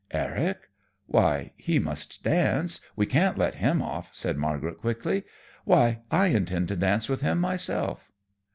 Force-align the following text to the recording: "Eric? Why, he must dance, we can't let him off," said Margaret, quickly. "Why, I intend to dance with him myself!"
"Eric? 0.09 0.71
Why, 1.05 1.53
he 1.57 1.77
must 1.77 2.23
dance, 2.23 2.81
we 2.95 3.05
can't 3.05 3.37
let 3.37 3.53
him 3.61 3.83
off," 3.83 4.09
said 4.11 4.35
Margaret, 4.35 4.79
quickly. 4.79 5.25
"Why, 5.63 5.99
I 6.09 6.29
intend 6.29 6.69
to 6.69 6.75
dance 6.75 7.07
with 7.07 7.21
him 7.21 7.37
myself!" 7.39 8.11